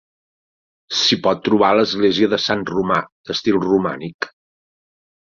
[1.01, 3.01] S'hi pot trobar l'església de Sant Romà
[3.31, 4.33] d'estil romànic.